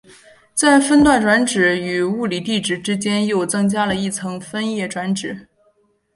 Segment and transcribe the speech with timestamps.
[0.55, 5.47] 在分段转址与物理地址之间又增加了一层分页转址。